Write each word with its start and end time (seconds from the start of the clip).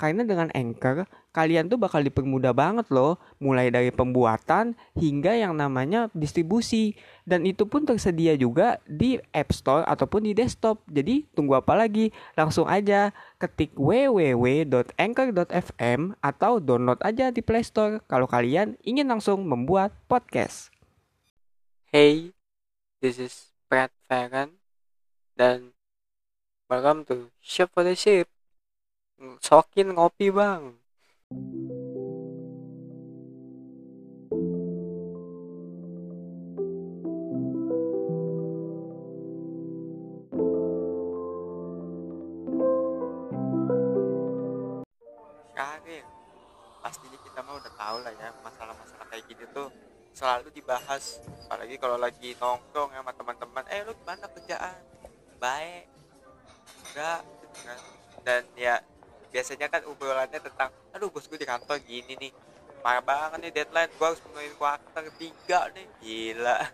Karena 0.00 0.24
dengan 0.24 0.48
Anchor, 0.56 1.04
kalian 1.36 1.68
tuh 1.68 1.76
bakal 1.76 2.00
dipermudah 2.00 2.56
banget 2.56 2.88
loh, 2.88 3.20
mulai 3.36 3.68
dari 3.68 3.92
pembuatan 3.92 4.72
hingga 4.96 5.36
yang 5.36 5.60
namanya 5.60 6.08
distribusi. 6.16 6.96
Dan 7.28 7.44
itu 7.44 7.68
pun 7.68 7.84
tersedia 7.84 8.32
juga 8.40 8.80
di 8.88 9.20
App 9.36 9.52
Store 9.52 9.84
ataupun 9.84 10.24
di 10.24 10.32
desktop. 10.32 10.80
Jadi 10.88 11.28
tunggu 11.36 11.60
apa 11.60 11.76
lagi? 11.76 12.16
Langsung 12.32 12.64
aja 12.64 13.12
ketik 13.36 13.76
www.anchor.fm 13.76 16.00
atau 16.24 16.64
download 16.64 17.04
aja 17.04 17.28
di 17.28 17.44
Play 17.44 17.60
Store 17.60 18.00
kalau 18.08 18.24
kalian 18.24 18.80
ingin 18.80 19.04
langsung 19.04 19.44
membuat 19.44 19.92
podcast. 20.08 20.72
Hey, 21.92 22.32
this 23.04 23.20
is 23.20 23.52
Brad 23.68 23.92
Farron 24.08 24.56
dan 25.36 25.76
welcome 26.72 27.04
to 27.12 27.28
Shop 27.44 27.68
for 27.76 27.84
the 27.84 27.92
Ship. 27.92 28.24
Sokin 29.20 29.92
ngopi 29.92 30.32
bang. 30.32 30.72
Karir. 45.52 46.04
Pastinya 46.80 47.20
kita 47.20 47.44
mah 47.44 47.60
udah 47.60 47.72
tahu 47.76 47.96
lah 48.00 48.12
ya 48.16 48.32
masalah-masalah 48.40 49.04
kayak 49.12 49.28
gini 49.28 49.44
tuh 49.52 49.68
selalu 50.16 50.48
dibahas 50.56 51.20
apalagi 51.44 51.76
kalau 51.76 52.00
lagi 52.00 52.32
nongkrong 52.40 52.96
ya 52.96 53.04
sama 53.04 53.12
teman-teman 53.14 53.64
eh 53.68 53.84
lu 53.86 53.92
gimana 53.94 54.26
kerjaan 54.26 54.80
baik 55.38 55.86
enggak 56.90 57.20
gitu 57.22 57.46
kan 57.62 57.80
dan 58.26 58.42
ya 58.58 58.76
biasanya 59.30 59.66
kan 59.70 59.82
obrolannya 59.86 60.42
tentang 60.42 60.74
aduh 60.90 61.08
bos 61.08 61.26
gue 61.30 61.38
di 61.38 61.46
kantor 61.46 61.78
gini 61.86 62.18
nih 62.18 62.32
parah 62.80 63.04
banget 63.04 63.38
nih 63.44 63.52
deadline 63.62 63.92
gue 63.92 64.06
harus 64.06 64.20
menuin 64.24 64.54
kuarter 64.56 65.04
tiga 65.20 65.68
nih. 65.72 65.86
Gila. 66.02 66.58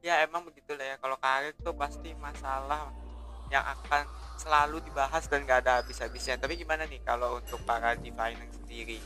Ya 0.00 0.24
emang 0.24 0.48
begitulah 0.48 0.80
ya 0.80 0.96
kalau 0.96 1.12
karir 1.20 1.52
tuh 1.60 1.76
pasti 1.76 2.16
masalah 2.16 2.88
yang 3.52 3.60
akan 3.60 4.08
selalu 4.40 4.80
dibahas 4.80 5.28
dan 5.28 5.44
gak 5.44 5.60
ada 5.60 5.84
habis-habisnya. 5.84 6.40
Tapi 6.40 6.56
gimana 6.56 6.88
nih 6.88 7.04
kalau 7.04 7.36
untuk 7.36 7.60
para 7.68 7.92
di 8.00 8.08
finance 8.08 8.56
sendiri 8.64 8.96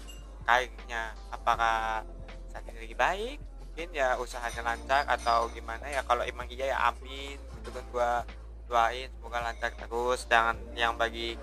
karirnya? 0.47 1.11
Apakah 1.35 2.07
saat 2.47 2.63
ini 2.71 2.87
lagi 2.87 2.95
baik? 2.95 3.39
Mungkin 3.59 3.91
ya 3.91 4.15
usahanya 4.23 4.63
lancar 4.63 5.03
atau 5.11 5.51
gimana 5.51 5.83
ya? 5.91 6.07
Kalau 6.07 6.23
emang 6.23 6.47
iya 6.47 6.71
ya 6.71 6.79
amin. 6.95 7.43
Gitu 7.43 7.75
kan 7.75 7.85
gua 7.91 8.11
doain 8.71 9.11
semoga 9.19 9.43
lancar 9.43 9.75
terus. 9.75 10.31
Jangan 10.31 10.55
yang 10.79 10.95
bagi 10.95 11.35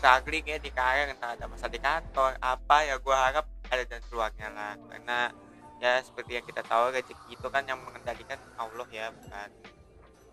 struggling 0.00 0.48
ya 0.48 0.56
di 0.56 0.72
karir 0.72 1.12
entah 1.12 1.36
ada 1.36 1.44
masa 1.44 1.68
di 1.68 1.76
kantor 1.76 2.32
apa 2.40 2.88
ya 2.88 2.96
gue 2.96 3.12
harap 3.12 3.44
ada 3.68 3.84
dan 3.84 4.00
keluarnya 4.08 4.48
lah. 4.48 4.72
Karena 4.88 5.28
ya 5.76 6.00
seperti 6.00 6.40
yang 6.40 6.44
kita 6.48 6.64
tahu 6.64 6.88
rezeki 6.88 7.36
itu 7.36 7.46
kan 7.52 7.68
yang 7.68 7.76
mengendalikan 7.84 8.40
Allah 8.56 8.88
ya 8.88 9.12
bukan 9.12 9.48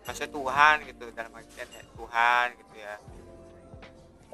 maksudnya 0.08 0.32
Tuhan 0.32 0.76
gitu 0.88 1.04
dalam 1.12 1.32
artian 1.36 1.68
ya 1.68 1.82
Tuhan 1.84 2.46
gitu 2.56 2.74
ya. 2.80 2.94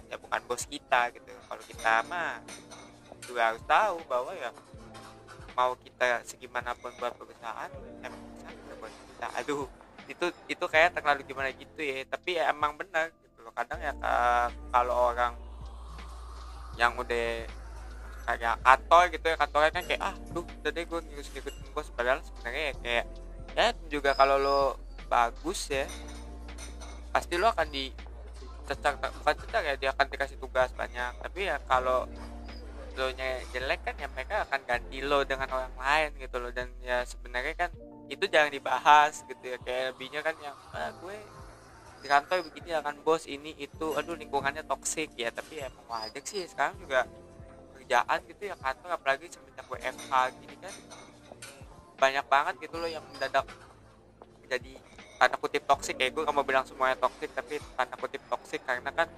Ya 0.06 0.16
bukan 0.22 0.40
bos 0.46 0.62
kita 0.70 1.10
gitu. 1.10 1.34
Kalau 1.50 1.62
kita 1.66 1.94
mah 2.06 2.38
juga 3.26 3.42
harus 3.50 3.62
tahu 3.66 3.96
bahwa 4.06 4.30
ya 4.38 4.54
mau 5.58 5.74
kita 5.82 6.22
segimanapun 6.22 6.94
buat 7.02 7.10
perusahaan 7.18 7.70
emang 8.06 8.22
bisa 8.38 8.74
buat 8.78 8.94
kita. 8.94 9.26
Aduh 9.42 9.66
itu 10.06 10.26
itu 10.46 10.64
kayak 10.70 10.94
terlalu 10.94 11.26
gimana 11.26 11.50
gitu 11.50 11.82
ya. 11.82 12.06
Tapi 12.06 12.38
ya 12.38 12.54
emang 12.54 12.78
benar 12.78 13.10
kadang 13.54 13.80
ya 13.80 13.92
kalau 14.74 15.14
orang 15.14 15.34
yang 16.74 16.92
udah 16.98 17.46
kayak 18.24 18.56
kantor 18.66 19.02
gitu 19.14 19.26
ya 19.30 19.36
kantornya 19.38 19.70
kan 19.70 19.84
kayak 19.86 20.02
ah 20.02 20.14
udah 20.34 20.70
deh 20.74 20.84
gue 20.84 21.00
ngikut 21.00 21.26
ngikutin 21.30 21.70
bos 21.70 21.88
padahal 21.94 22.18
sebenarnya 22.24 22.62
ya 22.62 22.74
kayak 22.82 23.06
ya 23.54 23.66
juga 23.86 24.10
kalau 24.18 24.36
lo 24.40 24.60
bagus 25.06 25.70
ya 25.70 25.86
pasti 27.14 27.38
lo 27.38 27.46
akan 27.54 27.68
di 27.70 27.94
cecar 28.64 28.96
bukan 28.96 29.34
cecar 29.44 29.62
ya 29.62 29.74
dia 29.76 29.90
akan 29.92 30.06
dikasih 30.08 30.38
tugas 30.40 30.72
banyak. 30.72 31.12
Tapi 31.20 31.40
ya 31.46 31.60
kalau 31.68 32.08
lo 32.94 33.06
nya 33.18 33.42
jelek 33.50 33.80
kan 33.82 33.94
ya 33.98 34.08
mereka 34.10 34.46
akan 34.48 34.60
ganti 34.64 34.98
lo 35.02 35.26
dengan 35.26 35.48
orang 35.52 35.74
lain 35.76 36.10
gitu 36.18 36.36
loh. 36.40 36.50
Dan 36.50 36.72
ya 36.80 37.04
sebenarnya 37.04 37.54
kan 37.54 37.70
itu 38.08 38.24
jangan 38.26 38.50
dibahas 38.50 39.22
gitu 39.28 39.44
ya. 39.44 39.56
Kayak 39.60 39.94
lebihnya 39.94 40.20
kan 40.24 40.34
yang 40.40 40.56
ah, 40.72 40.90
gue 40.98 41.16
di 42.04 42.08
kantor 42.12 42.44
begini 42.52 42.76
akan 42.76 43.00
bos 43.00 43.24
ini 43.24 43.56
itu. 43.56 43.96
Aduh 43.96 44.12
lingkungannya 44.12 44.68
toksik 44.68 45.16
ya 45.16 45.32
tapi 45.32 45.64
ya 45.64 45.72
emang 45.72 45.88
wajar 45.88 46.20
sih 46.20 46.44
sekarang 46.44 46.76
juga 46.76 47.08
kerjaan 47.80 48.20
gitu 48.28 48.42
ya 48.52 48.54
kantor 48.60 48.90
apalagi 48.92 49.32
semenjak 49.32 49.64
WFH 49.64 50.12
gini 50.44 50.56
kan 50.60 50.74
banyak 51.96 52.26
banget 52.28 52.54
gitu 52.68 52.76
loh 52.76 52.90
yang 52.92 53.04
mendadak 53.08 53.48
jadi 54.44 54.72
tanda 55.16 55.36
kutip 55.40 55.64
toksik 55.64 55.96
ya 55.96 56.12
gue 56.12 56.20
gak 56.20 56.36
mau 56.36 56.44
bilang 56.44 56.68
semuanya 56.68 57.00
toksik 57.00 57.32
tapi 57.32 57.56
tanda 57.76 57.96
kutip 57.96 58.20
toksik 58.28 58.60
karena 58.68 58.92
kan 58.92 59.08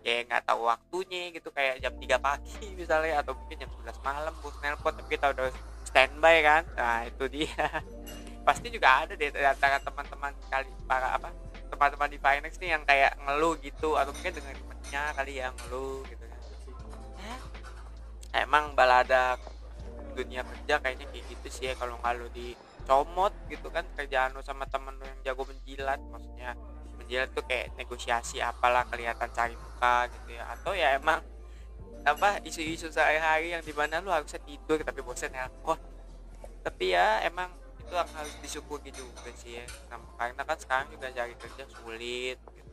ya 0.00 0.24
nggak 0.24 0.48
tahu 0.48 0.64
waktunya 0.64 1.28
gitu 1.30 1.52
kayak 1.52 1.78
jam 1.78 1.92
3 1.92 2.18
pagi 2.18 2.66
misalnya 2.80 3.20
atau 3.22 3.36
mungkin 3.36 3.56
jam 3.58 3.70
11 3.70 4.00
malam 4.02 4.34
bos 4.40 4.56
nelpon 4.64 4.96
tapi 4.96 5.08
kita 5.14 5.30
udah 5.30 5.52
standby 5.84 6.36
kan. 6.40 6.62
Nah 6.78 7.04
itu 7.04 7.24
dia. 7.28 7.66
Pasti 8.46 8.72
juga 8.72 9.04
ada 9.04 9.12
deh 9.12 9.28
antara 9.28 9.76
teman-teman 9.82 10.32
kali 10.48 10.70
para 10.88 11.18
apa 11.18 11.28
teman-teman 11.70 12.10
di 12.10 12.18
finance 12.18 12.58
nih 12.58 12.70
yang 12.74 12.82
kayak 12.82 13.14
ngeluh 13.22 13.54
gitu 13.62 13.94
atau 13.94 14.10
mungkin 14.10 14.34
dengan 14.34 14.54
temennya 14.58 15.02
kali 15.14 15.32
yang 15.38 15.54
ngeluh 15.64 16.02
gitu 16.10 16.24
kan. 16.26 16.40
Emang 18.34 18.74
balada 18.74 19.38
dunia 20.14 20.42
kerja 20.42 20.82
kayaknya 20.82 21.06
kayak 21.08 21.24
gitu 21.30 21.46
sih 21.48 21.64
ya 21.70 21.74
kalau 21.78 21.94
nggak 22.02 22.14
lo 22.18 22.26
dicomot 22.34 23.30
gitu 23.46 23.70
kan 23.70 23.86
kerjaan 23.94 24.34
lo 24.34 24.42
sama 24.42 24.66
temen 24.66 24.98
lo 24.98 25.06
yang 25.06 25.20
jago 25.22 25.46
menjilat 25.46 26.02
maksudnya 26.10 26.58
menjilat 26.98 27.30
tuh 27.30 27.46
kayak 27.46 27.74
negosiasi 27.78 28.42
apalah 28.42 28.82
kelihatan 28.90 29.30
cari 29.30 29.54
muka 29.54 30.10
gitu 30.10 30.34
ya. 30.34 30.44
Atau 30.58 30.74
ya 30.74 30.98
emang 30.98 31.22
apa 32.00 32.40
isu-isu 32.48 32.88
sehari-hari 32.88 33.52
yang 33.52 33.62
di 33.62 33.76
mana 33.76 34.00
lu 34.00 34.10
harusnya 34.10 34.42
tidur 34.42 34.82
tapi 34.82 35.00
bosan 35.04 35.30
nelpon. 35.30 35.78
Tapi 36.66 36.92
ya 36.92 37.22
emang 37.24 37.59
itu 37.90 37.98
harus 37.98 38.34
disyukuri 38.38 38.94
juga 38.94 39.30
sih 39.34 39.58
ya. 39.58 39.66
Nah, 39.90 39.98
karena 40.14 40.42
kan 40.46 40.58
sekarang 40.62 40.86
juga 40.94 41.10
cari 41.10 41.34
kerja 41.34 41.66
sulit 41.66 42.38
gitu. 42.38 42.70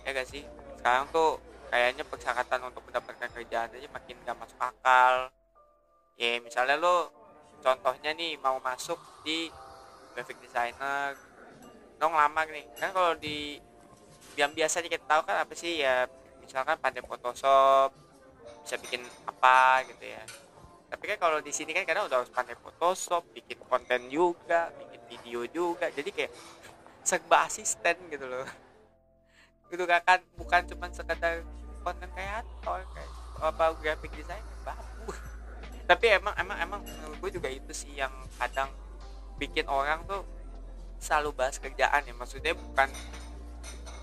ya 0.00 0.16
gak 0.16 0.28
sih? 0.32 0.48
Sekarang 0.80 1.04
tuh 1.12 1.36
kayaknya 1.68 2.08
persyaratan 2.08 2.72
untuk 2.72 2.82
mendapatkan 2.88 3.28
kerjaan 3.28 3.68
aja 3.68 3.88
makin 3.92 4.16
gak 4.24 4.38
masuk 4.40 4.56
akal. 4.56 5.28
Ya 6.16 6.40
misalnya 6.40 6.80
lo 6.80 7.12
contohnya 7.60 8.16
nih 8.16 8.40
mau 8.40 8.56
masuk 8.64 8.96
di 9.28 9.52
graphic 10.16 10.40
designer. 10.40 11.20
Lo 12.00 12.08
ngelamar 12.08 12.48
nih 12.48 12.64
kan 12.80 12.96
kalau 12.96 13.12
di 13.20 13.60
yang 14.40 14.56
biasanya 14.56 14.88
kita 14.88 15.04
tahu 15.04 15.20
kan 15.28 15.44
apa 15.44 15.52
sih? 15.52 15.84
Ya 15.84 16.08
misalkan 16.40 16.80
pandai 16.80 17.04
Photoshop 17.04 17.92
bisa 18.64 18.76
bikin 18.80 19.04
apa 19.28 19.84
gitu 19.84 20.04
ya 20.08 20.24
tapi 20.90 21.04
kan 21.14 21.18
kalau 21.22 21.38
di 21.38 21.54
sini 21.54 21.70
kan 21.70 21.86
kadang 21.86 22.10
udah 22.10 22.18
harus 22.26 22.34
pandai 22.34 22.58
Photoshop 22.58 23.22
bikin 23.30 23.62
konten 23.70 24.10
juga 24.10 24.74
bikin 24.74 25.00
video 25.06 25.40
juga. 25.46 25.86
Jadi 25.94 26.10
kayak 26.10 26.34
serba 27.06 27.46
asisten 27.46 27.94
gitu 28.10 28.26
loh. 28.26 28.42
Itu 29.70 29.86
kan 29.86 30.18
bukan 30.34 30.66
cuma 30.66 30.90
sekedar 30.90 31.46
konten 31.86 32.10
kreator 32.10 32.82
kayak 32.90 33.10
apa 33.38 33.64
graphic 33.78 34.10
design 34.18 34.42
babu. 34.66 35.14
Tapi 35.86 36.06
emang 36.10 36.34
emang 36.34 36.58
emang 36.58 36.80
menurut 36.82 37.18
gue 37.22 37.30
juga 37.38 37.48
itu 37.48 37.70
sih 37.70 37.94
yang 37.94 38.10
kadang 38.42 38.68
bikin 39.38 39.70
orang 39.70 40.02
tuh 40.10 40.26
selalu 40.98 41.38
bahas 41.38 41.62
kerjaan 41.62 42.02
ya. 42.02 42.14
Maksudnya 42.18 42.58
bukan 42.58 42.90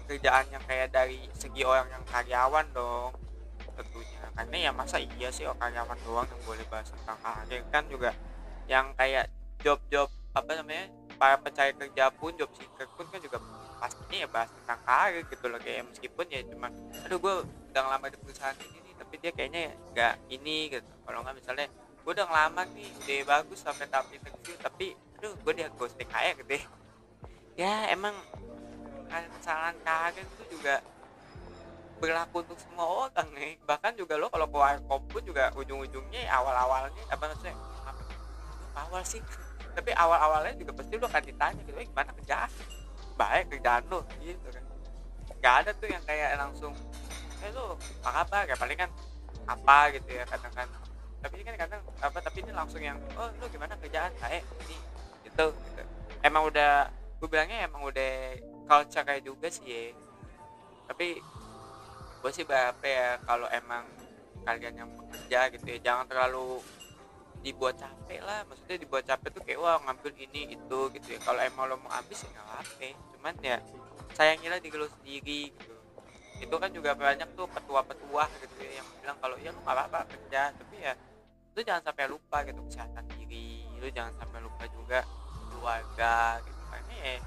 kerjaan 0.07 0.47
yang 0.55 0.63
kayak 0.63 0.95
dari 0.95 1.27
segi 1.35 1.67
orang 1.67 1.91
yang 1.91 2.03
karyawan 2.07 2.63
dong 2.71 3.11
tentunya 3.75 4.16
karena 4.37 4.69
ya 4.69 4.71
masa 4.71 5.01
iya 5.01 5.33
sih 5.33 5.49
karyawan 5.49 5.97
doang 6.05 6.29
yang 6.29 6.41
boleh 6.45 6.65
bahas 6.69 6.93
tentang 6.93 7.17
karir 7.25 7.65
kan 7.73 7.83
juga 7.89 8.13
yang 8.69 8.93
kayak 8.93 9.33
job-job 9.65 10.05
apa 10.37 10.61
namanya 10.61 10.85
para 11.17 11.41
pencari 11.41 11.73
kerja 11.73 12.13
pun 12.13 12.29
job 12.37 12.53
seeker 12.53 12.85
pun 12.93 13.09
kan 13.09 13.17
juga 13.17 13.41
pastinya 13.81 14.17
ya 14.21 14.27
bahas 14.29 14.49
tentang 14.53 14.79
karir 14.85 15.25
gitu 15.25 15.45
loh. 15.49 15.57
Kayak 15.57 15.89
meskipun 15.89 16.25
ya 16.29 16.45
cuma 16.45 16.69
aduh 17.01 17.17
gue 17.17 17.33
udah 17.73 17.81
ngelamar 17.81 18.09
di 18.13 18.17
perusahaan 18.21 18.57
ini 18.61 18.77
nih 18.85 18.93
tapi 18.93 19.13
dia 19.17 19.31
kayaknya 19.33 19.61
ya 19.65 19.73
nggak 19.73 20.13
ini 20.37 20.57
gitu. 20.69 20.91
Kalau 21.01 21.19
nggak 21.25 21.35
misalnya 21.41 21.67
gue 22.05 22.11
udah 22.13 22.27
ngelamar 22.29 22.65
nih 22.77 22.89
udah 22.93 23.17
bagus 23.25 23.59
sampai 23.65 23.85
tahap 23.89 24.05
interview 24.13 24.55
tapi 24.61 24.85
aduh 25.17 25.33
gue 25.33 25.53
dia 25.57 25.67
ghosting 25.73 26.07
kayak 26.07 26.37
gitu 26.45 26.61
ya 27.57 27.89
emang 27.89 28.13
kesalahan 29.09 29.73
karir 29.81 30.21
itu 30.21 30.43
juga 30.53 30.77
berlaku 31.97 32.45
untuk 32.45 32.57
semua 32.61 32.85
orang 32.85 33.27
nih. 33.33 33.57
Bahkan 33.65 33.97
juga 33.97 34.15
lo 34.17 34.29
kalau 34.29 34.47
keluar 34.49 34.77
pun 34.85 35.21
juga 35.25 35.49
ujung-ujungnya 35.57 36.29
awal-awalnya 36.29 37.03
apa 37.09 37.23
maksudnya 37.29 37.55
awal 38.77 39.01
sih. 39.01 39.21
Tapi 39.77 39.93
awal 39.93 40.17
awalnya 40.17 40.53
juga 40.57 40.73
pasti 40.77 40.97
lu 40.97 41.05
akan 41.05 41.23
ditanya 41.25 41.61
gitu 41.65 41.77
eh, 41.77 41.85
gimana 41.89 42.09
kerjaan? 42.13 42.49
Baik 43.17 43.45
kerjaan 43.53 43.83
lu 43.89 43.99
gitu 44.21 44.47
kan. 44.53 44.63
Nggak 45.37 45.55
ada 45.65 45.71
tuh 45.77 45.87
yang 45.89 46.03
kayak 46.05 46.37
langsung 46.37 46.73
eh 47.41 47.49
lu 47.53 47.77
apa 48.01 48.09
kabar? 48.25 48.43
Ya 48.49 48.55
paling 48.57 48.77
kan 48.77 48.89
apa 49.47 49.77
gitu 49.95 50.09
ya 50.11 50.27
kadang 50.27 50.51
kan 50.51 50.67
tapi 51.17 51.41
ini 51.41 51.49
kan 51.49 51.55
kadang 51.55 51.81
apa 52.03 52.17
tapi 52.19 52.45
ini 52.45 52.51
langsung 52.53 52.81
yang 52.83 52.97
oh 53.17 53.29
lu 53.41 53.45
gimana 53.49 53.73
kerjaan? 53.81 54.13
Baik 54.21 54.45
ini 54.65 54.77
gitu 55.25 55.45
gitu. 55.53 55.83
Emang 56.21 56.45
udah 56.45 56.89
gue 57.17 57.29
bilangnya 57.29 57.65
emang 57.65 57.81
udah 57.89 58.37
culture 58.69 59.05
kayak 59.05 59.25
juga 59.25 59.49
sih 59.49 59.65
ya. 59.65 59.83
Tapi 60.87 61.21
gue 62.17 62.31
sih 62.33 62.45
berapa 62.45 62.83
ya 62.83 63.21
kalau 63.23 63.47
emang 63.53 63.85
kalian 64.47 64.73
yang 64.79 64.89
bekerja 64.95 65.51
gitu 65.53 65.65
ya 65.75 65.79
jangan 65.91 66.05
terlalu 66.07 66.63
dibuat 67.45 67.77
capek 67.77 68.19
lah. 68.23 68.43
Maksudnya 68.49 68.77
dibuat 68.81 69.03
capek 69.05 69.29
tuh 69.31 69.41
kayak 69.45 69.59
wah 69.61 69.77
ngambil 69.85 70.11
ini 70.17 70.57
itu 70.57 70.79
gitu 70.97 71.07
ya. 71.15 71.19
Kalau 71.21 71.39
emang 71.43 71.69
lo 71.69 71.75
mau 71.79 71.91
habis 71.93 72.25
ya 72.25 72.29
nggak 72.33 72.47
apa 72.47 72.87
cuman 73.17 73.33
ya 73.43 73.57
sayangilah 74.15 74.59
diri 74.59 74.75
lo 74.77 74.87
sendiri 74.89 75.41
gitu. 75.53 75.73
Itu 76.37 76.55
kan 76.61 76.69
juga 76.69 76.93
banyak 76.93 77.33
tuh 77.33 77.49
petua-petua 77.49 78.23
gitu 78.41 78.55
ya 78.61 78.81
yang 78.81 78.87
bilang 79.01 79.17
kalau 79.21 79.35
ya 79.37 79.49
lu 79.53 79.59
nggak 79.61 79.75
apa-apa 79.75 79.99
kerja 80.09 80.53
tapi 80.53 80.75
ya 80.81 80.93
lu 81.57 81.59
jangan 81.65 81.83
sampai 81.89 82.05
lupa 82.09 82.37
gitu 82.45 82.59
kesehatan 82.65 83.05
diri. 83.13 83.65
Lu 83.77 83.87
jangan 83.93 84.13
sampai 84.17 84.39
lupa 84.41 84.63
juga 84.73 84.99
keluarga 85.53 86.41
gitu. 86.41 86.61
Kan 86.69 86.83
ya 86.89 87.17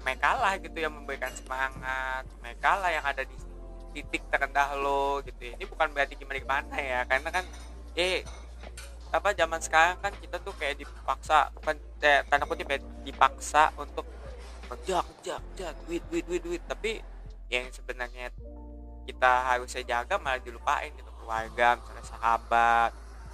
mereka 0.00 0.30
lah 0.40 0.56
gitu 0.56 0.78
yang 0.80 0.96
memberikan 0.96 1.32
semangat 1.36 2.24
mereka 2.40 2.80
lah 2.80 2.88
yang 2.88 3.04
ada 3.04 3.20
di 3.20 3.36
titik 3.90 4.22
terendah 4.30 4.74
lo 4.78 5.20
gitu 5.26 5.50
ya. 5.50 5.54
ini 5.58 5.66
bukan 5.66 5.90
berarti 5.90 6.14
gimana 6.14 6.38
gimana 6.38 6.76
ya 6.78 7.00
karena 7.06 7.28
kan 7.30 7.44
eh 7.98 8.22
apa 9.10 9.34
zaman 9.34 9.58
sekarang 9.58 9.98
kan 9.98 10.14
kita 10.14 10.38
tuh 10.38 10.54
kayak 10.54 10.78
dipaksa 10.78 11.50
bukan 11.58 11.74
eh, 11.98 12.22
tanda 12.30 12.46
kutip 12.46 12.70
ya 12.70 12.78
dipaksa 13.02 13.74
untuk 13.74 14.06
kerja 14.70 15.02
kerja 15.02 15.34
kerja 15.42 15.66
duit 15.86 16.02
duit 16.06 16.24
duit 16.30 16.42
duit. 16.46 16.62
Tapi 16.62 17.02
yang 17.50 17.66
sebenarnya 17.74 18.30
kita 19.10 19.32
harusnya 19.50 19.82
jaga 19.82 20.14
malah 20.22 20.38
dilupain 20.38 20.94
gitu. 20.94 21.10
Keluarga 21.18 21.78
misalnya 21.78 22.04
sahabat 22.06 22.90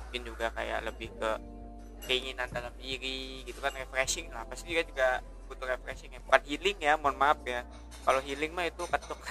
mungkin 0.09 0.23
juga 0.25 0.49
kayak 0.56 0.81
lebih 0.88 1.12
ke 1.17 1.31
keinginan 2.09 2.49
dalam 2.49 2.73
diri 2.81 3.44
gitu 3.44 3.61
kan 3.61 3.76
refreshing 3.76 4.32
lah. 4.32 4.49
Pasti 4.49 4.73
juga 4.73 4.82
juga 4.88 5.09
butuh 5.44 5.69
refreshing 5.69 6.17
ya. 6.17 6.20
Bukan 6.25 6.43
healing 6.49 6.79
ya 6.81 6.97
mohon 6.97 7.20
maaf 7.20 7.37
ya. 7.44 7.69
Kalau 8.00 8.25
healing 8.25 8.56
mah 8.56 8.64
itu 8.64 8.81
ketuk 8.88 9.20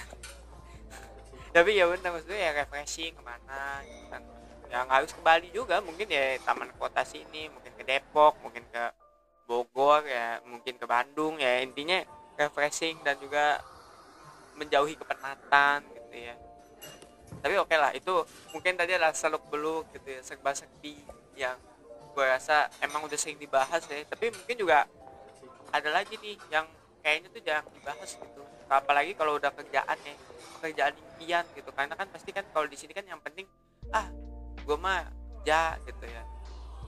tapi 1.56 1.72
ya 1.72 1.88
benar 1.88 2.12
maksudnya 2.12 2.36
ya 2.36 2.50
refreshing 2.52 3.16
ke 3.16 3.22
mana 3.24 3.80
gitu 3.88 4.04
kan. 4.12 4.20
Yang 4.68 4.86
harus 4.92 5.10
ke 5.16 5.20
Bali 5.24 5.48
juga 5.56 5.80
mungkin 5.80 6.04
ya 6.04 6.36
taman 6.44 6.68
kota 6.76 7.00
sini 7.00 7.48
mungkin 7.48 7.72
ke 7.72 7.82
Depok 7.88 8.36
mungkin 8.44 8.60
ke 8.68 8.92
Bogor 9.48 10.04
ya 10.04 10.44
mungkin 10.44 10.76
ke 10.76 10.84
Bandung 10.84 11.40
ya. 11.40 11.64
Intinya 11.64 12.04
refreshing 12.36 13.00
dan 13.00 13.16
juga 13.16 13.64
menjauhi 14.60 15.00
kepenatan 15.00 15.80
gitu 15.96 16.28
ya. 16.28 16.36
Tapi 17.40 17.54
oke 17.56 17.72
okay 17.72 17.78
lah 17.80 17.96
itu 17.96 18.12
mungkin 18.52 18.76
tadi 18.76 18.92
adalah 18.92 19.16
seluk 19.16 19.48
beluk 19.48 19.88
gitu 19.96 20.12
ya 20.12 20.20
serba 20.20 20.52
sepi 20.52 21.00
yang 21.40 21.56
gue 22.12 22.24
rasa 22.24 22.68
emang 22.84 23.00
udah 23.08 23.16
sering 23.16 23.40
dibahas 23.40 23.80
ya. 23.88 24.04
Tapi 24.04 24.28
mungkin 24.28 24.60
juga 24.60 24.84
ada 25.72 25.88
lagi 25.88 26.20
nih 26.20 26.36
yang 26.52 26.68
kayaknya 27.00 27.32
tuh 27.32 27.40
jangan 27.40 27.64
dibahas 27.72 28.12
gitu 28.12 28.44
apalagi 28.66 29.14
kalau 29.14 29.38
udah 29.38 29.54
kerjaan 29.54 29.98
ya 30.02 30.14
pekerjaan 30.58 30.94
impian 30.96 31.44
gitu. 31.54 31.70
Karena 31.70 31.94
kan 31.94 32.08
pasti 32.10 32.30
kan 32.34 32.44
kalau 32.50 32.66
di 32.66 32.74
sini 32.74 32.92
kan 32.96 33.06
yang 33.06 33.20
penting 33.22 33.46
ah 33.94 34.10
gue 34.66 34.76
mah 34.78 35.06
ya 35.46 35.78
gitu 35.86 36.04
ya. 36.06 36.22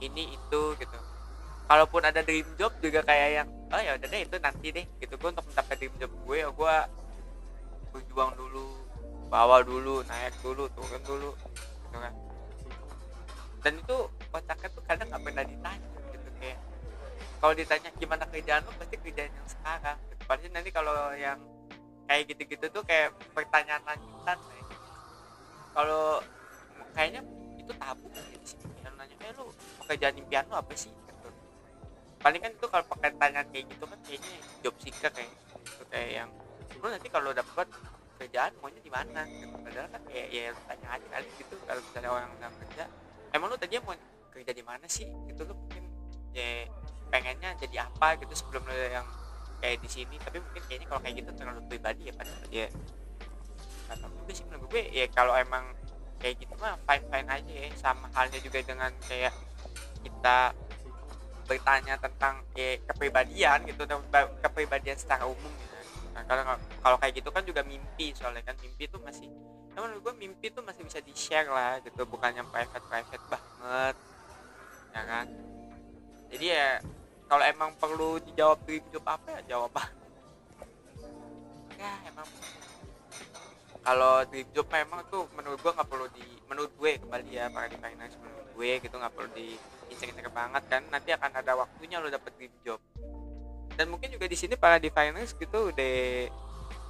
Ini 0.03 0.35
itu 0.35 0.61
gitu. 0.75 0.97
Kalaupun 1.69 2.01
ada 2.01 2.25
dream 2.25 2.47
job 2.57 2.73
juga 2.81 3.05
kayak 3.05 3.29
yang 3.31 3.47
oh 3.69 3.81
ya 3.81 3.93
udah 3.95 4.07
deh 4.09 4.21
itu 4.25 4.35
nanti 4.41 4.67
deh 4.75 4.85
gitu. 4.99 5.13
Gue 5.15 5.29
untuk 5.31 5.45
mencapai 5.47 5.75
dream 5.79 5.95
job 6.01 6.11
gue 6.11 6.37
ya 6.37 6.49
gue 6.51 6.75
berjuang 7.89 8.31
dulu 8.35 8.65
bawa 9.29 9.61
dulu 9.61 10.01
naik 10.09 10.33
dulu 10.41 10.65
turun 10.73 11.01
dulu 11.05 11.31
gitu 11.39 11.97
kan. 11.97 12.13
Dan 13.59 13.73
itu 13.75 13.97
kocaknya 14.31 14.67
tuh 14.71 14.83
kadang 14.87 15.07
nggak 15.11 15.21
pernah 15.23 15.43
ditanya 15.45 15.89
gitu. 16.11 16.29
Kayak 16.41 16.59
kalau 17.39 17.53
ditanya 17.55 17.89
gimana 17.95 18.23
kerjaan 18.27 18.61
lo 18.67 18.71
pasti 18.75 18.95
kerjaan 18.99 19.31
yang 19.31 19.47
sekarang 19.47 19.97
gitu. 20.11 20.23
pasti 20.27 20.47
nanti 20.51 20.69
kalau 20.75 20.95
yang 21.15 21.39
kayak 22.09 22.23
gitu-gitu 22.33 22.65
tuh 22.73 22.81
kayak 22.81 23.13
pertanyaan 23.37 23.85
lanjutan 23.85 24.37
nih 24.49 24.65
kalau 25.77 26.17
kayaknya 26.97 27.21
itu 27.61 27.73
tabu 27.77 28.09
kan 28.09 28.25
di 28.33 28.47
sini 28.49 28.65
yang 28.81 28.95
nanya 28.97 29.15
eh 29.21 29.31
lu 29.37 29.45
pekerjaan 29.85 30.15
impian 30.17 30.43
lu 30.49 30.55
apa 30.57 30.73
sih? 30.73 30.89
Gitu. 30.89 31.29
Paling 32.19 32.41
kan 32.41 32.51
itu 32.51 32.65
kalau 32.65 32.85
tanya 32.97 33.41
kayak 33.53 33.65
gitu 33.69 33.85
kan 33.85 33.99
kayaknya 34.01 34.33
job 34.65 34.75
seeker 34.81 35.11
kayak 35.13 35.29
itu 35.61 35.83
kayak 35.93 36.09
yang 36.09 36.29
lu 36.81 36.87
nanti 36.89 37.07
kalau 37.13 37.29
dapat 37.29 37.67
kerjaan 38.17 38.51
maunya 38.59 38.81
di 38.81 38.91
mana? 38.91 39.21
Gitu. 39.29 39.55
padahal 39.55 39.87
kan 39.93 40.01
kayak 40.09 40.27
ya 40.33 40.43
lu 40.49 40.61
tanya 40.65 40.87
aja 40.97 41.07
kali 41.13 41.27
gitu 41.37 41.55
kalau 41.63 41.81
misalnya 41.85 42.09
orang 42.09 42.29
nggak 42.41 42.51
kerja. 42.65 42.83
Emang 43.29 43.47
lu 43.53 43.55
tadinya 43.61 43.81
mau 43.85 43.95
kerja 44.33 44.51
di 44.51 44.63
mana 44.65 44.85
sih? 44.89 45.05
Gitu 45.05 45.41
lu 45.45 45.53
mungkin 45.53 45.83
ya 46.33 46.65
pengennya 47.13 47.55
jadi 47.61 47.85
apa 47.85 48.17
gitu 48.17 48.33
sebelum 48.33 48.65
lu 48.65 48.73
yang 48.73 49.07
kayak 49.59 49.77
di 49.83 49.89
sini 49.91 50.15
tapi 50.19 50.39
mungkin 50.39 50.61
kayaknya 50.67 50.87
kalau 50.87 51.01
kayak 51.03 51.15
gitu 51.19 51.31
terlalu 51.35 51.61
pribadi 51.67 52.01
ya 52.07 52.13
padahal 52.15 52.43
ya 52.49 52.67
kata 53.89 54.05
gue 54.05 54.33
sih 54.33 54.45
menurut 54.45 54.65
gue 54.69 54.83
ya 54.93 55.05
kalau 55.11 55.33
emang 55.35 55.65
kayak 56.19 56.35
gitu 56.43 56.53
mah 56.59 56.75
fine 56.83 57.05
fine 57.07 57.27
aja 57.31 57.53
ya. 57.65 57.67
Sama 57.79 58.11
halnya 58.11 58.39
juga 58.43 58.59
dengan 58.61 58.91
kayak 59.07 59.33
kita 60.03 60.53
bertanya 61.49 61.97
tentang 61.97 62.45
ya, 62.53 62.77
kepribadian 62.85 63.65
gitu 63.65 63.81
kepribadian 64.43 64.97
secara 64.99 65.25
umum 65.25 65.49
gitu. 65.49 65.75
Nah, 66.13 66.21
kalau 66.29 66.43
kalau 66.85 66.97
kayak 67.01 67.17
gitu 67.17 67.29
kan 67.33 67.41
juga 67.41 67.65
mimpi 67.65 68.13
soalnya 68.13 68.45
kan 68.45 68.53
mimpi 68.61 68.85
itu 68.85 68.99
masih 69.01 69.31
namun 69.73 69.95
gue 70.03 70.13
mimpi 70.19 70.51
tuh 70.51 70.59
masih 70.61 70.83
bisa 70.83 70.99
di 70.99 71.15
share 71.15 71.47
lah 71.47 71.79
gitu 71.79 72.03
bukan 72.03 72.35
yang 72.35 72.47
private 72.51 72.83
private 72.83 73.23
perlu 77.99 78.15
dijawab 78.23 78.63
job 78.63 79.03
apa 79.03 79.27
ya? 79.35 79.39
Jawab 79.51 79.75
ya 81.75 81.91
emang. 82.07 82.27
Kalau 83.83 84.23
dream 84.31 84.47
job 84.55 84.67
memang 84.71 85.03
tuh 85.11 85.27
menurut 85.35 85.59
gua 85.59 85.75
nggak 85.75 85.89
perlu 85.91 86.07
di 86.15 86.23
menurut 86.47 86.71
gue 86.79 86.91
kembali 86.99 87.31
ya 87.31 87.51
para 87.51 87.67
di 87.67 87.75
finance 87.79 88.15
menurut 88.19 88.47
gue 88.55 88.71
gitu 88.83 88.95
nggak 88.99 89.13
perlu 89.15 89.29
di 89.31 89.55
incer-incer 89.91 90.27
banget 90.31 90.63
kan 90.67 90.81
nanti 90.91 91.09
akan 91.15 91.31
ada 91.31 91.51
waktunya 91.59 91.99
lo 91.99 92.07
dapet 92.07 92.31
dream 92.39 92.55
job. 92.63 92.79
Dan 93.75 93.91
mungkin 93.91 94.15
juga 94.15 94.31
di 94.31 94.35
sini 94.39 94.55
para 94.55 94.79
di 94.79 94.91
finance 94.91 95.35
gitu 95.35 95.71
udah 95.71 95.95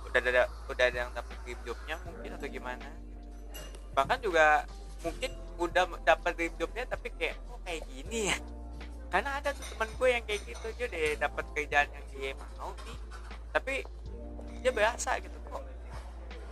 udah 0.10 0.20
ada 0.22 0.44
udah 0.70 0.86
ada 0.94 0.98
yang 1.06 1.12
dapet 1.14 1.36
dream 1.42 1.60
jobnya 1.66 1.98
mungkin 2.06 2.30
atau 2.38 2.48
gimana. 2.50 2.90
Bahkan 3.98 4.18
juga 4.22 4.66
mungkin 5.02 5.32
udah 5.58 5.84
dapet 6.06 6.32
dream 6.38 6.54
jobnya 6.58 6.86
tapi 6.86 7.10
kayak 7.18 7.38
oh 7.50 7.58
kayak 7.66 7.82
gini 7.90 8.30
ya 8.30 8.38
karena 9.10 9.42
ada 9.42 9.50
tuh 9.58 9.66
teman 9.74 9.90
gue 9.98 10.10
yang 10.10 10.24
kayak 10.26 10.42
gitu 10.46 10.68
dia 10.78 10.88
deh 10.90 11.18
dapat 11.18 11.46
kerjaan 11.58 11.90
yang 11.90 12.06
dia 12.14 12.32
mau 12.38 12.70
nih. 12.86 12.98
Tapi 13.50 13.74
dia 14.62 14.72
biasa 14.72 15.18
gitu 15.22 15.38
kok 15.50 15.64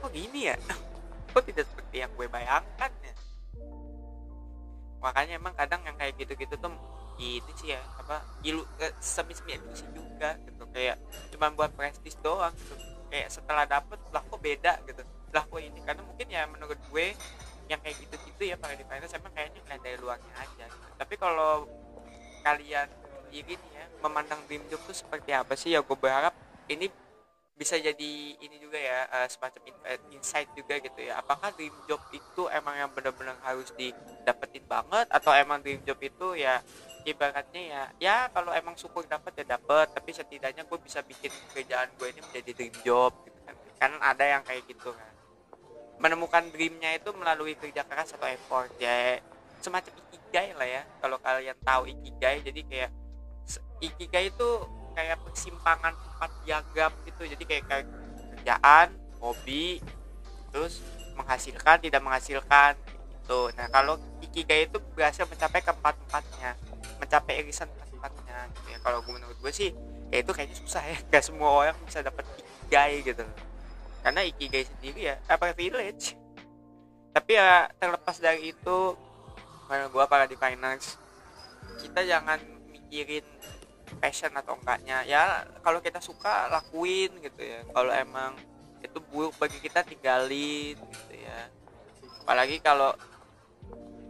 kok 0.02 0.12
gini 0.14 0.50
ya? 0.50 0.58
Kok 1.28 1.44
tidak 1.54 1.70
seperti 1.70 2.02
yang 2.02 2.10
gue 2.18 2.26
bayangkan 2.26 2.90
ya? 3.06 3.14
Makanya 5.04 5.34
emang 5.38 5.54
kadang 5.54 5.86
yang 5.86 5.94
kayak 6.00 6.18
gitu-gitu 6.18 6.58
tuh 6.58 6.74
itu 7.18 7.52
sih 7.62 7.74
ya 7.74 7.82
apa 7.98 8.22
ilu 8.46 8.62
eh, 8.82 8.94
semi 9.02 9.38
semi 9.38 9.54
ilusi 9.54 9.86
juga 9.94 10.34
gitu. 10.42 10.66
Kayak 10.74 10.98
cuma 11.30 11.54
buat 11.54 11.70
prestis 11.78 12.18
doang 12.26 12.56
gitu. 12.58 12.74
Kayak 13.14 13.30
setelah 13.30 13.70
dapet 13.70 14.02
lah 14.10 14.26
kok 14.26 14.42
beda? 14.42 14.82
gitu. 14.90 15.06
Lah 15.30 15.46
kok 15.46 15.62
ini? 15.62 15.78
Karena 15.86 16.02
mungkin 16.02 16.26
ya 16.26 16.50
menurut 16.50 16.80
gue 16.90 17.14
yang 17.68 17.80
kayak 17.84 18.00
gitu-gitu 18.00 18.44
ya 18.48 18.56
para 18.56 18.74
di 18.74 18.86
finance 18.88 19.14
emang 19.14 19.32
kayaknya 19.36 19.60
ngeliat 19.68 19.82
dari 19.84 19.98
luarnya 20.00 20.34
aja 20.40 20.66
gitu. 20.72 20.88
tapi 20.96 21.16
kalau 21.20 21.68
kalian 22.48 22.88
ini 23.36 23.60
ya 23.76 23.86
memandang 24.00 24.40
dream 24.48 24.64
job 24.72 24.80
tuh 24.88 24.96
seperti 24.96 25.36
apa 25.36 25.54
sih? 25.60 25.76
Ya 25.76 25.84
gue 25.84 25.98
berharap 26.00 26.32
ini 26.72 26.88
bisa 27.58 27.74
jadi 27.74 28.12
ini 28.38 28.62
juga 28.62 28.78
ya 28.78 29.10
uh, 29.10 29.26
semacam 29.26 29.74
eh, 29.90 30.00
insight 30.14 30.48
juga 30.54 30.78
gitu 30.80 31.00
ya. 31.02 31.20
Apakah 31.20 31.52
dream 31.58 31.74
job 31.90 32.00
itu 32.14 32.46
emang 32.54 32.78
yang 32.78 32.90
benar-benar 32.94 33.36
harus 33.44 33.74
didapetin 33.76 34.64
banget? 34.70 35.10
Atau 35.10 35.34
emang 35.34 35.60
dream 35.60 35.82
job 35.84 35.98
itu 36.00 36.38
ya 36.38 36.62
ibaratnya 37.08 37.64
ya 37.64 37.84
ya 38.04 38.16
kalau 38.36 38.52
emang 38.52 38.76
syukur 38.76 39.08
dapat 39.08 39.32
ya 39.40 39.56
dapat 39.56 39.88
tapi 39.96 40.12
setidaknya 40.12 40.68
gue 40.68 40.80
bisa 40.84 41.00
bikin 41.08 41.32
kerjaan 41.56 41.88
gue 41.96 42.08
ini 42.12 42.20
menjadi 42.20 42.52
dream 42.54 42.76
job 42.86 43.12
gitu 43.26 43.40
kan. 43.44 43.56
Kan 43.82 43.92
ada 44.00 44.24
yang 44.24 44.44
kayak 44.46 44.64
gitu 44.70 44.94
kan. 44.94 45.14
Menemukan 45.98 46.46
dreamnya 46.54 46.94
itu 46.94 47.10
melalui 47.18 47.58
kerja 47.58 47.82
keras 47.84 48.14
atau 48.14 48.30
effort 48.30 48.70
ya. 48.78 49.18
Semacam 49.66 49.92
ikigai 50.28 50.52
lah 50.60 50.68
ya 50.68 50.84
kalau 51.00 51.18
kalian 51.24 51.56
tahu 51.64 51.88
ikigai 51.88 52.44
jadi 52.44 52.62
kayak 52.68 52.92
ikigai 53.80 54.28
itu 54.28 54.50
kayak 54.92 55.18
persimpangan 55.24 55.94
empat 55.94 56.32
diagram 56.44 56.92
gitu. 57.06 57.22
Jadi 57.30 57.44
kayak, 57.48 57.64
kayak 57.70 57.86
kerjaan 58.36 58.88
hobi 59.24 59.80
terus 60.52 60.84
menghasilkan 61.16 61.78
tidak 61.80 62.02
menghasilkan 62.04 62.76
gitu. 62.92 63.54
Nah 63.56 63.72
kalau 63.72 63.96
ikigai 64.20 64.68
itu 64.68 64.78
berhasil 64.98 65.24
mencapai 65.30 65.62
keempat 65.62 65.96
empatnya 66.10 66.58
mencapai 66.98 67.46
irisan 67.46 67.70
tempatnya 67.94 68.50
gitu 68.58 68.68
ya. 68.74 68.78
Kalau 68.82 69.00
gue 69.06 69.14
menurut 69.14 69.38
gue 69.40 69.54
sih 69.54 69.70
ya 70.12 70.20
itu 70.26 70.32
kayaknya 70.34 70.58
susah 70.60 70.84
ya. 70.84 70.98
Gak 71.08 71.24
semua 71.24 71.50
orang 71.54 71.78
bisa 71.86 72.02
dapat 72.02 72.26
ikigai 72.36 73.06
gitu. 73.06 73.24
Karena 74.02 74.22
ikigai 74.26 74.66
sendiri 74.66 75.14
ya 75.14 75.16
apa 75.30 75.54
village. 75.54 76.18
Tapi 77.14 77.32
ya 77.34 77.70
terlepas 77.78 78.18
dari 78.18 78.54
itu 78.54 78.78
menurut 79.68 79.92
gue 79.92 80.06
para 80.08 80.26
di 80.26 80.40
finance. 80.40 80.96
Kita 81.78 82.02
jangan 82.08 82.40
mikirin 82.72 83.24
passion 84.00 84.32
atau 84.36 84.56
enggaknya. 84.60 85.04
Ya 85.04 85.44
kalau 85.64 85.84
kita 85.84 86.00
suka 86.00 86.48
lakuin 86.52 87.12
gitu 87.20 87.42
ya. 87.44 87.64
Kalau 87.72 87.92
emang 87.92 88.36
itu 88.80 88.98
buruk 89.12 89.36
bagi 89.36 89.60
kita 89.60 89.84
tinggalin 89.84 90.76
gitu 90.80 91.14
ya. 91.16 91.52
Apalagi 92.24 92.60
kalau 92.64 92.96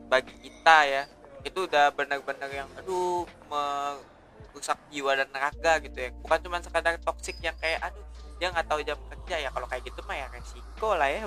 bagi 0.08 0.34
kita 0.40 0.78
ya 0.88 1.04
itu 1.44 1.64
udah 1.68 1.92
benar-benar 1.96 2.50
yang 2.52 2.70
aduh 2.76 3.24
merusak 3.48 4.80
jiwa 4.94 5.18
dan 5.18 5.30
raga 5.34 5.82
gitu 5.82 5.98
ya. 5.98 6.10
Bukan 6.22 6.40
cuma 6.46 6.58
sekadar 6.62 6.98
toksik 7.02 7.38
yang 7.42 7.56
kayak 7.58 7.82
aduh 7.82 8.06
dia 8.38 8.54
nggak 8.54 8.68
tahu 8.70 8.80
jam 8.86 8.98
kerja 9.10 9.36
ya. 9.48 9.50
Kalau 9.50 9.66
kayak 9.66 9.84
gitu 9.86 10.00
mah 10.06 10.18
ya 10.18 10.28
resiko 10.30 10.94
lah 10.94 11.10
ya. 11.10 11.26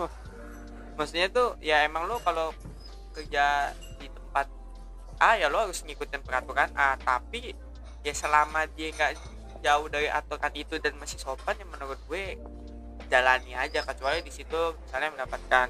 Maksudnya 0.94 1.26
tuh 1.32 1.56
ya 1.64 1.82
emang 1.88 2.06
lo 2.06 2.20
kalau 2.20 2.52
kerja 3.10 3.75
di 3.99 4.06
A 5.20 5.36
ya 5.36 5.52
lo 5.52 5.60
harus 5.60 5.84
ngikutin 5.84 6.24
peraturan 6.24 6.72
A. 6.72 6.96
Tapi 6.96 7.52
ya 8.00 8.14
selama 8.16 8.64
dia 8.72 8.88
nggak 8.90 9.12
jauh 9.60 9.86
dari 9.92 10.08
aturan 10.08 10.52
itu 10.56 10.80
dan 10.80 10.96
masih 10.96 11.20
sopan 11.20 11.52
ya 11.60 11.68
menurut 11.68 12.00
gue 12.08 12.40
jalani 13.12 13.52
aja. 13.52 13.84
Kecuali 13.84 14.24
di 14.24 14.32
situ 14.32 14.56
misalnya 14.80 15.12
mendapatkan 15.12 15.68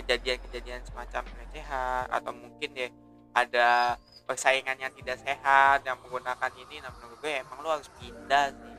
kejadian-kejadian 0.00 0.80
semacam 0.88 1.22
pelecehan 1.28 2.08
atau 2.08 2.32
mungkin 2.32 2.70
ya 2.72 2.88
ada 3.36 4.00
persaingan 4.24 4.80
yang 4.80 4.92
tidak 4.96 5.20
sehat 5.20 5.84
yang 5.84 6.00
menggunakan 6.00 6.50
ini. 6.56 6.80
Nah 6.80 6.88
menurut 6.96 7.20
gue 7.20 7.32
emang 7.36 7.60
lo 7.60 7.76
harus 7.76 7.92
pindah 8.00 8.48
sih. 8.56 8.74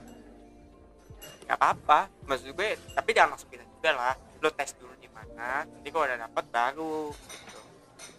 Nggak 1.45 1.57
apa-apa. 1.61 2.09
Maksud 2.25 2.57
gue 2.57 2.73
tapi 2.97 3.13
jangan 3.13 3.37
langsung 3.37 3.53
pindah 3.53 3.69
juga 3.69 3.93
lah. 3.93 4.13
Lo 4.41 4.49
tes 4.49 4.73
dulu 4.73 4.97
di 4.97 5.09
mana 5.13 5.61
nanti 5.61 5.93
kalau 5.93 6.09
udah 6.09 6.17
dapet 6.25 6.45
baru 6.49 7.13
gitu. 7.13 7.61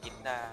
Pindah 0.07 0.47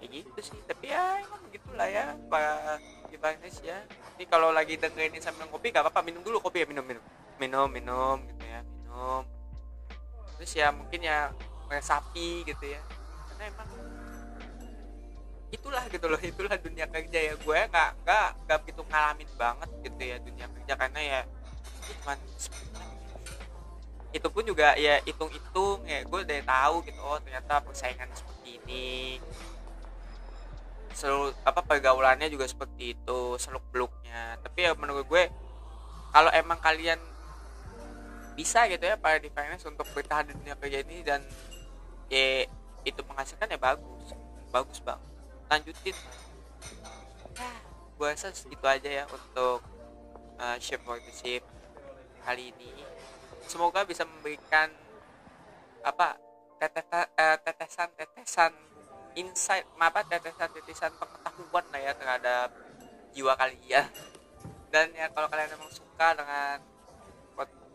kayak 0.00 0.24
gitu 0.24 0.40
sih 0.40 0.58
tapi 0.64 0.88
ya 0.88 1.20
emang 1.20 1.44
begitulah 1.44 1.88
ya 1.92 2.16
pak 2.32 2.80
Ibanis 3.10 3.58
ya. 3.60 3.78
Ini 4.16 4.24
kalau 4.30 4.54
lagi 4.54 4.78
dengerin 4.78 5.18
sambil 5.18 5.50
ngopi 5.50 5.74
gak 5.74 5.82
apa-apa 5.84 6.06
minum 6.06 6.22
dulu 6.22 6.38
kopi 6.38 6.62
ya 6.62 6.66
minum 6.66 6.86
minum. 6.86 7.04
Minum 7.36 7.68
minum 7.68 8.16
gitu 8.24 8.44
ya 8.46 8.60
minum. 8.64 9.22
Terus 10.38 10.52
ya 10.56 10.70
mungkin 10.70 11.04
ya 11.04 11.28
sapi 11.82 12.46
gitu 12.46 12.64
ya. 12.64 12.80
Karena 13.28 13.44
emang 13.50 13.70
itulah 15.50 15.84
gitu 15.90 16.06
loh 16.06 16.20
itulah 16.22 16.54
dunia 16.56 16.86
kerja 16.86 17.18
ya. 17.18 17.34
Gue 17.36 17.58
nggak 17.66 17.90
nggak 18.06 18.28
nggak 18.46 18.58
begitu 18.64 18.82
ngalamin 18.86 19.30
banget 19.34 19.70
gitu 19.84 20.02
ya 20.06 20.16
dunia 20.22 20.46
kerja. 20.48 20.72
Karena 20.78 21.00
ya 21.02 21.20
cuman 21.90 22.18
itu 24.10 24.26
pun 24.26 24.42
juga 24.42 24.74
ya 24.74 24.98
hitung-hitung 25.06 25.86
ya 25.86 26.02
gue 26.02 26.18
udah 26.26 26.42
tahu 26.42 26.82
gitu 26.82 26.98
oh 26.98 27.18
ternyata 27.22 27.62
persaingan 27.62 28.10
seperti 28.10 28.58
ini 28.58 29.22
seluruh 31.00 31.32
apa 31.48 31.64
pergaulannya 31.64 32.28
juga 32.28 32.44
seperti 32.44 32.92
itu 32.92 33.20
seluk 33.40 33.64
beluknya 33.72 34.36
tapi 34.44 34.68
ya 34.68 34.76
menurut 34.76 35.08
gue 35.08 35.32
kalau 36.12 36.28
emang 36.36 36.60
kalian 36.60 37.00
bisa 38.36 38.68
gitu 38.68 38.84
ya 38.84 39.00
para 39.00 39.16
di 39.16 39.32
finance 39.32 39.64
untuk 39.64 39.88
bertahan 39.96 40.28
di 40.28 40.32
dunia 40.36 40.56
kerja 40.60 40.84
ini 40.84 41.00
dan 41.00 41.20
ya 42.12 42.44
itu 42.84 43.00
menghasilkan 43.04 43.52
ya 43.52 43.60
bagus. 43.60 44.16
Bagus 44.50 44.78
bang 44.82 45.00
lanjutin. 45.50 45.96
Ya, 47.36 47.52
gue 47.98 48.06
rasa 48.06 48.30
itu 48.32 48.66
aja 48.66 48.90
ya 48.90 49.04
untuk 49.10 49.60
uh, 50.38 50.56
shift 50.62 50.86
workship 50.86 51.42
kali 52.22 52.54
ini. 52.54 52.70
Semoga 53.46 53.82
bisa 53.82 54.06
memberikan 54.06 54.70
apa 55.82 56.20
eh, 56.60 57.36
tetesan-tetesan 57.40 58.52
insight 59.18 59.66
apa 59.78 60.06
tetesan-tetesan 60.06 60.94
pengetahuan 60.98 61.64
lah 61.72 61.80
ya 61.80 61.92
terhadap 61.96 62.48
jiwa 63.14 63.34
kalian. 63.34 63.88
Dan 64.70 64.94
ya 64.94 65.10
kalau 65.10 65.26
kalian 65.26 65.50
memang 65.58 65.70
suka 65.72 66.14
dengan 66.14 66.62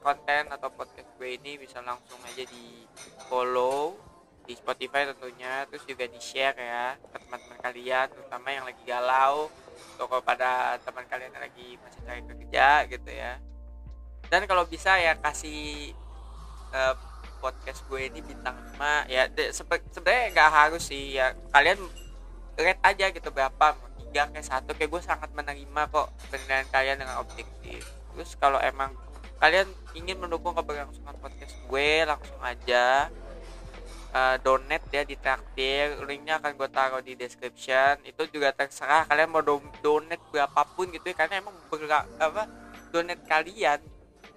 konten 0.06 0.44
atau 0.54 0.70
podcast 0.70 1.10
gue 1.18 1.34
ini 1.34 1.58
bisa 1.58 1.82
langsung 1.82 2.22
aja 2.22 2.46
di 2.46 2.86
follow 3.26 3.98
di 4.46 4.54
Spotify 4.54 5.10
tentunya 5.10 5.66
terus 5.66 5.82
juga 5.90 6.06
di 6.06 6.22
share 6.22 6.54
ya 6.54 6.94
ke 6.94 7.18
teman-teman 7.18 7.58
kalian 7.66 8.06
terutama 8.14 8.54
yang 8.54 8.70
lagi 8.70 8.84
galau 8.86 9.50
atau 9.98 10.06
kepada 10.06 10.78
teman 10.86 11.10
kalian 11.10 11.34
yang 11.34 11.44
lagi 11.50 11.68
masih 11.82 12.02
cari 12.06 12.22
kerja 12.22 12.68
gitu 12.86 13.10
ya. 13.10 13.34
Dan 14.30 14.46
kalau 14.46 14.70
bisa 14.70 14.94
ya 15.02 15.18
kasih 15.18 15.98
uh, 16.70 16.94
podcast 17.46 17.86
gue 17.86 18.02
ini 18.10 18.26
bintang 18.26 18.58
5 18.74 19.06
ya 19.14 19.30
sebenarnya 19.54 20.34
nggak 20.34 20.50
harus 20.50 20.90
sih 20.90 21.14
ya 21.14 21.38
kalian 21.54 21.78
rate 22.58 22.82
aja 22.82 23.06
gitu 23.14 23.30
berapa 23.30 23.78
tiga 24.02 24.32
kayak 24.32 24.48
satu 24.48 24.72
kayak 24.74 24.90
gue 24.90 25.02
sangat 25.04 25.30
menerima 25.36 25.82
kok 25.92 26.08
penilaian 26.32 26.68
kalian 26.72 26.98
dengan 27.04 27.20
objektif. 27.22 27.84
Terus 28.16 28.32
kalau 28.40 28.58
emang 28.64 28.96
kalian 29.44 29.68
ingin 29.92 30.18
mendukung 30.18 30.56
keberlangsungan 30.56 31.20
podcast 31.20 31.52
gue 31.68 31.90
langsung 32.08 32.40
aja 32.40 33.12
uh, 34.16 34.36
donate 34.40 34.88
ya 34.96 35.04
di 35.04 35.20
traktir 35.20 36.00
linknya 36.08 36.40
akan 36.40 36.56
gue 36.56 36.70
taruh 36.72 37.04
di 37.04 37.20
description. 37.20 38.00
Itu 38.08 38.24
juga 38.32 38.56
terserah 38.56 39.04
kalian 39.12 39.30
mau 39.36 39.44
do 39.44 39.60
donate 39.84 40.24
berapapun 40.32 40.96
gitu 40.96 41.12
ya 41.12 41.16
karena 41.20 41.44
emang 41.44 41.56
bergerak 41.68 42.08
apa 42.16 42.48
donate 42.96 43.24
kalian 43.28 43.84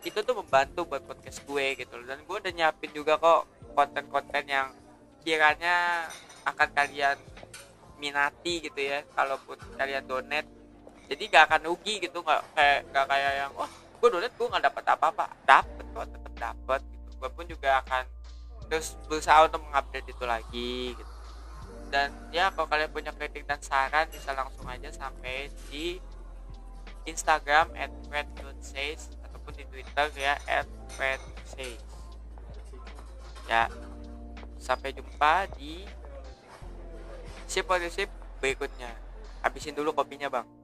itu 0.07 0.19
tuh 0.23 0.35
membantu 0.38 0.87
buat 0.87 1.02
podcast 1.02 1.43
gue 1.43 1.67
gitu 1.75 1.99
dan 2.07 2.23
gue 2.23 2.37
udah 2.38 2.52
nyiapin 2.55 2.90
juga 2.95 3.19
kok 3.19 3.50
konten-konten 3.75 4.45
yang 4.47 4.71
kiranya 5.26 6.07
akan 6.47 6.69
kalian 6.71 7.19
minati 7.99 8.62
gitu 8.62 8.78
ya 8.78 9.02
kalaupun 9.12 9.59
kalian 9.75 10.07
donate. 10.07 10.47
Jadi 11.09 11.23
gak 11.33 11.50
akan 11.50 11.73
rugi 11.73 12.05
gitu 12.05 12.21
nggak 12.23 12.43
kayak 12.55 12.81
gak 12.95 13.07
kayak 13.11 13.33
yang 13.43 13.52
wah 13.59 13.71
gue 13.71 14.09
donate 14.09 14.35
gue 14.38 14.47
nggak 14.47 14.64
dapat 14.71 14.85
apa-apa. 14.95 15.26
Dapat 15.43 15.85
kok 15.90 16.07
tetap 16.14 16.35
dapat 16.38 16.81
gitu. 16.87 17.09
Gue 17.19 17.31
pun 17.35 17.45
juga 17.50 17.83
akan 17.83 18.05
terus 18.69 18.95
berusaha 19.09 19.49
untuk 19.49 19.64
mengupdate 19.64 20.09
itu 20.12 20.25
lagi 20.28 20.93
gitu. 20.93 21.12
dan 21.88 22.12
ya 22.28 22.52
kalau 22.52 22.69
kalian 22.69 22.93
punya 22.93 23.17
kritik 23.17 23.49
dan 23.49 23.57
saran 23.64 24.05
bisa 24.12 24.37
langsung 24.37 24.69
aja 24.69 24.93
sampai 24.93 25.49
di 25.73 25.97
Instagram 27.09 27.73
at 27.73 27.88
says 28.61 29.09
di 29.55 29.64
Twitter 29.69 30.07
ya 30.19 30.35
says. 31.49 31.81
Ya 33.49 33.71
sampai 34.61 34.93
jumpa 34.93 35.49
di 35.57 35.87
sip 37.49 37.64
sip 37.88 38.11
berikutnya. 38.43 38.93
Habisin 39.40 39.73
dulu 39.73 39.95
kopinya 39.95 40.26
bang 40.28 40.58